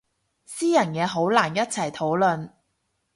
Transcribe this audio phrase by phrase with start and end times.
[0.47, 2.53] 私人嘢好難一齊討論